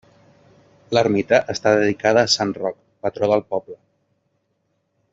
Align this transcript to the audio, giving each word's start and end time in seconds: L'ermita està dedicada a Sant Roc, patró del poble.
L'ermita 0.97 1.39
està 1.55 1.73
dedicada 1.81 2.23
a 2.23 2.31
Sant 2.39 2.55
Roc, 2.61 2.81
patró 3.05 3.31
del 3.35 3.47
poble. 3.55 3.79